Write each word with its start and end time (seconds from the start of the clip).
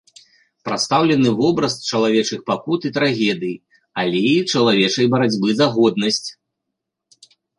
Прадстаўлены 0.67 1.29
вобраз 1.41 1.73
чалавечых 1.89 2.39
пакут 2.49 2.81
і 2.89 2.93
трагедый, 2.97 3.53
але 4.03 4.19
і 4.31 4.33
чалавечай 4.55 5.05
барацьбы 5.17 5.49
за 5.59 5.67
годнасць. 5.75 6.29